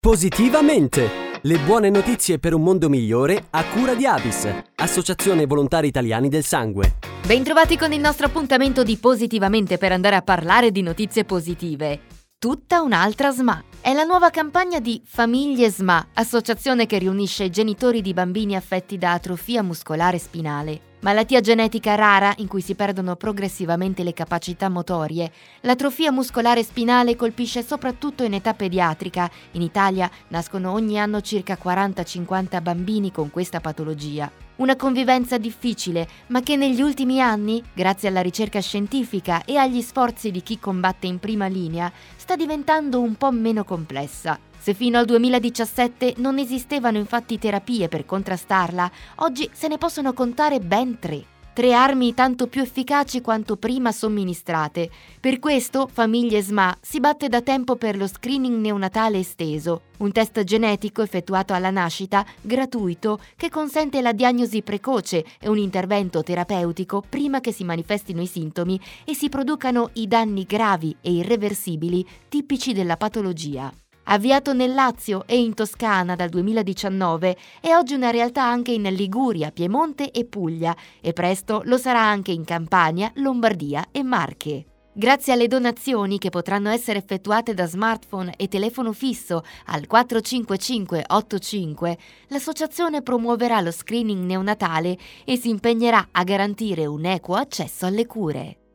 Positivamente! 0.00 1.40
Le 1.42 1.58
buone 1.58 1.90
notizie 1.90 2.38
per 2.38 2.54
un 2.54 2.62
mondo 2.62 2.88
migliore 2.88 3.46
a 3.50 3.64
cura 3.64 3.94
di 3.96 4.06
Avis, 4.06 4.48
Associazione 4.76 5.44
Volontari 5.44 5.88
Italiani 5.88 6.28
del 6.28 6.44
Sangue. 6.44 6.98
Bentrovati 7.26 7.76
con 7.76 7.92
il 7.92 7.98
nostro 7.98 8.26
appuntamento 8.26 8.84
di 8.84 8.96
Positivamente 8.96 9.76
per 9.76 9.90
andare 9.90 10.14
a 10.14 10.22
parlare 10.22 10.70
di 10.70 10.82
notizie 10.82 11.24
positive. 11.24 12.02
Tutta 12.38 12.80
un'altra 12.80 13.32
SMA. 13.32 13.64
È 13.80 13.92
la 13.92 14.04
nuova 14.04 14.30
campagna 14.30 14.78
di 14.78 15.02
Famiglie 15.04 15.68
SMA, 15.68 16.10
associazione 16.14 16.86
che 16.86 16.98
riunisce 16.98 17.42
i 17.42 17.50
genitori 17.50 18.00
di 18.00 18.14
bambini 18.14 18.54
affetti 18.54 18.98
da 18.98 19.14
atrofia 19.14 19.64
muscolare 19.64 20.18
spinale. 20.18 20.87
Malattia 21.00 21.40
genetica 21.40 21.94
rara 21.94 22.34
in 22.38 22.48
cui 22.48 22.60
si 22.60 22.74
perdono 22.74 23.14
progressivamente 23.14 24.02
le 24.02 24.12
capacità 24.12 24.68
motorie, 24.68 25.30
l'atrofia 25.60 26.10
muscolare 26.10 26.64
spinale 26.64 27.14
colpisce 27.14 27.62
soprattutto 27.62 28.24
in 28.24 28.34
età 28.34 28.52
pediatrica. 28.52 29.30
In 29.52 29.62
Italia 29.62 30.10
nascono 30.28 30.72
ogni 30.72 30.98
anno 30.98 31.20
circa 31.20 31.56
40-50 31.62 32.60
bambini 32.60 33.12
con 33.12 33.30
questa 33.30 33.60
patologia. 33.60 34.47
Una 34.58 34.74
convivenza 34.74 35.38
difficile, 35.38 36.08
ma 36.28 36.40
che 36.40 36.56
negli 36.56 36.82
ultimi 36.82 37.20
anni, 37.20 37.62
grazie 37.72 38.08
alla 38.08 38.22
ricerca 38.22 38.60
scientifica 38.60 39.44
e 39.44 39.56
agli 39.56 39.80
sforzi 39.80 40.32
di 40.32 40.42
chi 40.42 40.58
combatte 40.58 41.06
in 41.06 41.20
prima 41.20 41.46
linea, 41.46 41.92
sta 42.16 42.34
diventando 42.34 43.00
un 43.00 43.14
po' 43.14 43.30
meno 43.30 43.62
complessa. 43.62 44.36
Se 44.58 44.74
fino 44.74 44.98
al 44.98 45.04
2017 45.04 46.14
non 46.16 46.38
esistevano 46.38 46.98
infatti 46.98 47.38
terapie 47.38 47.86
per 47.86 48.04
contrastarla, 48.04 48.90
oggi 49.16 49.48
se 49.52 49.68
ne 49.68 49.78
possono 49.78 50.12
contare 50.12 50.58
ben 50.58 50.98
tre 50.98 51.36
tre 51.58 51.72
armi 51.72 52.14
tanto 52.14 52.46
più 52.46 52.62
efficaci 52.62 53.20
quanto 53.20 53.56
prima 53.56 53.90
somministrate. 53.90 54.88
Per 55.18 55.40
questo 55.40 55.88
Famiglie 55.92 56.40
SMA 56.40 56.76
si 56.80 57.00
batte 57.00 57.28
da 57.28 57.40
tempo 57.42 57.74
per 57.74 57.96
lo 57.96 58.06
screening 58.06 58.60
neonatale 58.60 59.18
esteso, 59.18 59.80
un 59.96 60.12
test 60.12 60.44
genetico 60.44 61.02
effettuato 61.02 61.54
alla 61.54 61.70
nascita, 61.70 62.24
gratuito, 62.40 63.18
che 63.34 63.50
consente 63.50 64.00
la 64.00 64.12
diagnosi 64.12 64.62
precoce 64.62 65.24
e 65.40 65.48
un 65.48 65.58
intervento 65.58 66.22
terapeutico 66.22 67.02
prima 67.08 67.40
che 67.40 67.50
si 67.50 67.64
manifestino 67.64 68.22
i 68.22 68.28
sintomi 68.28 68.80
e 69.04 69.16
si 69.16 69.28
producano 69.28 69.90
i 69.94 70.06
danni 70.06 70.44
gravi 70.44 70.94
e 71.00 71.10
irreversibili 71.10 72.06
tipici 72.28 72.72
della 72.72 72.96
patologia. 72.96 73.72
Avviato 74.10 74.54
nel 74.54 74.72
Lazio 74.72 75.24
e 75.26 75.38
in 75.38 75.52
Toscana 75.52 76.16
dal 76.16 76.30
2019, 76.30 77.36
è 77.60 77.74
oggi 77.74 77.92
una 77.92 78.08
realtà 78.08 78.42
anche 78.42 78.72
in 78.72 78.84
Liguria, 78.84 79.50
Piemonte 79.50 80.10
e 80.10 80.24
Puglia 80.24 80.74
e 81.02 81.12
presto 81.12 81.60
lo 81.64 81.76
sarà 81.76 82.00
anche 82.00 82.32
in 82.32 82.44
Campania, 82.44 83.12
Lombardia 83.16 83.88
e 83.92 84.02
Marche. 84.02 84.64
Grazie 84.94 85.34
alle 85.34 85.46
donazioni 85.46 86.16
che 86.16 86.30
potranno 86.30 86.70
essere 86.70 86.98
effettuate 86.98 87.52
da 87.52 87.66
smartphone 87.66 88.32
e 88.38 88.48
telefono 88.48 88.94
fisso 88.94 89.42
al 89.66 89.86
45585, 89.86 91.98
l'associazione 92.28 93.02
promuoverà 93.02 93.60
lo 93.60 93.70
screening 93.70 94.24
neonatale 94.24 94.96
e 95.26 95.36
si 95.36 95.50
impegnerà 95.50 96.08
a 96.12 96.24
garantire 96.24 96.86
un 96.86 97.04
equo 97.04 97.34
accesso 97.34 97.84
alle 97.84 98.06
cure. 98.06 98.67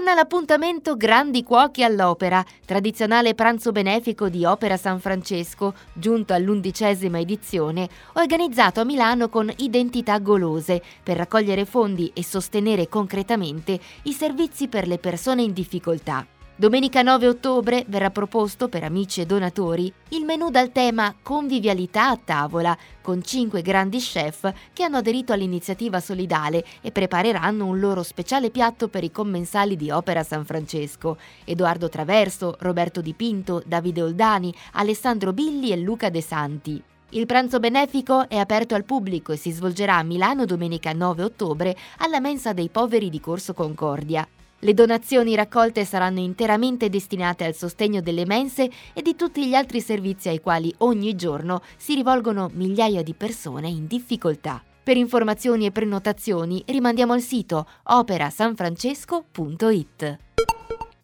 Torna 0.00 0.14
l'appuntamento 0.14 0.96
Grandi 0.96 1.42
Cuochi 1.42 1.84
all'Opera, 1.84 2.42
tradizionale 2.64 3.34
pranzo 3.34 3.70
benefico 3.70 4.30
di 4.30 4.46
Opera 4.46 4.78
San 4.78 4.98
Francesco, 4.98 5.74
giunto 5.92 6.32
all'undicesima 6.32 7.18
edizione, 7.18 7.86
organizzato 8.14 8.80
a 8.80 8.84
Milano 8.84 9.28
con 9.28 9.52
Identità 9.58 10.18
Golose, 10.18 10.82
per 11.02 11.18
raccogliere 11.18 11.66
fondi 11.66 12.10
e 12.14 12.24
sostenere 12.24 12.88
concretamente 12.88 13.78
i 14.04 14.14
servizi 14.14 14.68
per 14.68 14.88
le 14.88 14.96
persone 14.96 15.42
in 15.42 15.52
difficoltà. 15.52 16.26
Domenica 16.60 17.00
9 17.00 17.26
ottobre 17.26 17.86
verrà 17.88 18.10
proposto 18.10 18.68
per 18.68 18.84
amici 18.84 19.22
e 19.22 19.24
donatori 19.24 19.90
il 20.08 20.26
menù 20.26 20.50
dal 20.50 20.72
tema 20.72 21.14
Convivialità 21.22 22.10
a 22.10 22.20
tavola, 22.22 22.76
con 23.00 23.22
cinque 23.22 23.62
grandi 23.62 23.96
chef 23.96 24.52
che 24.74 24.82
hanno 24.82 24.98
aderito 24.98 25.32
all'iniziativa 25.32 26.00
solidale 26.00 26.62
e 26.82 26.92
prepareranno 26.92 27.64
un 27.64 27.80
loro 27.80 28.02
speciale 28.02 28.50
piatto 28.50 28.88
per 28.88 29.04
i 29.04 29.10
commensali 29.10 29.74
di 29.74 29.90
Opera 29.90 30.22
San 30.22 30.44
Francesco. 30.44 31.16
Edoardo 31.46 31.88
Traverso, 31.88 32.56
Roberto 32.58 33.00
Di 33.00 33.14
Pinto, 33.14 33.62
Davide 33.64 34.02
Oldani, 34.02 34.54
Alessandro 34.72 35.32
Billi 35.32 35.72
e 35.72 35.78
Luca 35.78 36.10
De 36.10 36.20
Santi. 36.20 36.82
Il 37.12 37.24
pranzo 37.24 37.58
benefico 37.58 38.28
è 38.28 38.36
aperto 38.36 38.74
al 38.74 38.84
pubblico 38.84 39.32
e 39.32 39.38
si 39.38 39.50
svolgerà 39.50 39.96
a 39.96 40.02
Milano 40.02 40.44
domenica 40.44 40.92
9 40.92 41.22
ottobre 41.22 41.74
alla 42.00 42.20
mensa 42.20 42.52
dei 42.52 42.68
poveri 42.68 43.08
di 43.08 43.18
Corso 43.18 43.54
Concordia. 43.54 44.28
Le 44.62 44.74
donazioni 44.74 45.34
raccolte 45.34 45.86
saranno 45.86 46.20
interamente 46.20 46.90
destinate 46.90 47.44
al 47.44 47.54
sostegno 47.54 48.02
delle 48.02 48.26
mense 48.26 48.70
e 48.92 49.00
di 49.00 49.16
tutti 49.16 49.46
gli 49.46 49.54
altri 49.54 49.80
servizi 49.80 50.28
ai 50.28 50.40
quali 50.40 50.70
ogni 50.78 51.16
giorno 51.16 51.62
si 51.78 51.94
rivolgono 51.94 52.50
migliaia 52.52 53.02
di 53.02 53.14
persone 53.14 53.68
in 53.68 53.86
difficoltà. 53.86 54.62
Per 54.82 54.98
informazioni 54.98 55.64
e 55.64 55.70
prenotazioni 55.70 56.62
rimandiamo 56.66 57.14
al 57.14 57.22
sito 57.22 57.66
operasanfrancesco.it. 57.84 60.18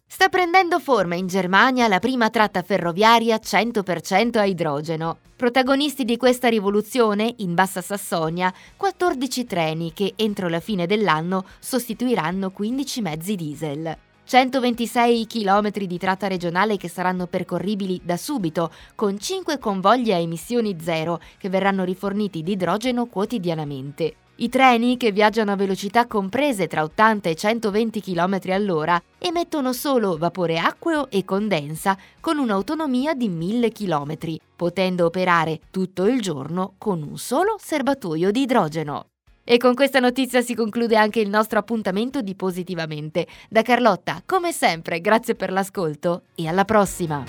Sta 0.09 0.29
prendendo 0.29 0.79
forma 0.79 1.15
in 1.15 1.27
Germania 1.27 1.89
la 1.89 1.99
prima 1.99 2.29
tratta 2.29 2.63
ferroviaria 2.63 3.35
100% 3.35 4.37
a 4.37 4.45
idrogeno. 4.45 5.17
Protagonisti 5.35 6.05
di 6.05 6.15
questa 6.15 6.47
rivoluzione, 6.47 7.33
in 7.39 7.53
Bassa 7.53 7.81
Sassonia, 7.81 8.51
14 8.77 9.45
treni 9.45 9.91
che 9.91 10.13
entro 10.15 10.47
la 10.47 10.61
fine 10.61 10.87
dell'anno 10.87 11.43
sostituiranno 11.59 12.51
15 12.51 13.01
mezzi 13.01 13.35
diesel. 13.35 13.97
126 14.23 15.27
km 15.27 15.71
di 15.71 15.97
tratta 15.97 16.27
regionale 16.27 16.77
che 16.77 16.87
saranno 16.87 17.27
percorribili 17.27 17.99
da 18.01 18.15
subito, 18.15 18.71
con 18.95 19.19
5 19.19 19.59
convogli 19.59 20.13
a 20.13 20.17
emissioni 20.17 20.77
zero 20.81 21.19
che 21.37 21.49
verranno 21.49 21.83
riforniti 21.83 22.43
di 22.43 22.53
idrogeno 22.53 23.07
quotidianamente. 23.07 24.15
I 24.39 24.49
treni, 24.49 24.97
che 24.97 25.11
viaggiano 25.11 25.51
a 25.51 25.55
velocità 25.55 26.05
comprese 26.05 26.67
tra 26.67 26.83
80 26.83 27.29
e 27.29 27.35
120 27.35 28.01
km 28.01 28.39
all'ora, 28.49 29.01
emettono 29.17 29.73
solo 29.73 30.15
vapore 30.15 30.59
acqueo 30.59 31.09
e 31.09 31.25
condensa 31.25 31.97
con 32.19 32.37
un'autonomia 32.37 33.15
di 33.15 33.29
1000 33.29 33.71
km, 33.71 34.17
potendo 34.55 35.05
operare 35.05 35.61
tutto 35.71 36.05
il 36.05 36.21
giorno 36.21 36.73
con 36.77 37.01
un 37.01 37.17
solo 37.17 37.55
serbatoio 37.59 38.29
di 38.29 38.41
idrogeno. 38.41 39.07
E 39.43 39.57
con 39.57 39.73
questa 39.73 39.99
notizia 39.99 40.41
si 40.41 40.53
conclude 40.53 40.97
anche 40.97 41.19
il 41.19 41.29
nostro 41.29 41.57
appuntamento 41.57 42.21
di 42.21 42.35
Positivamente. 42.35 43.25
Da 43.49 43.63
Carlotta, 43.63 44.21
come 44.23 44.51
sempre, 44.51 45.01
grazie 45.01 45.33
per 45.33 45.51
l'ascolto 45.51 46.23
e 46.35 46.47
alla 46.47 46.65
prossima! 46.65 47.23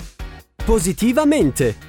Positivamente! 0.63 1.88